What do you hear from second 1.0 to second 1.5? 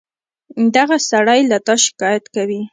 سړى